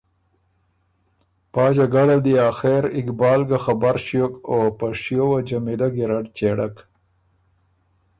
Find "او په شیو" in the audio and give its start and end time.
4.51-5.25